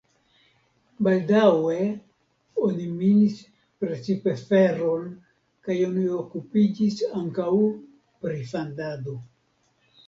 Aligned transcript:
Baldaŭe 1.07 1.75
oni 2.67 2.87
minis 2.95 3.37
precipe 3.85 4.35
feron 4.49 5.07
kaj 5.69 5.77
oni 5.91 6.09
okupiĝis 6.25 6.99
ankaŭ 7.23 7.51
pri 8.25 8.43
fandado. 8.57 9.21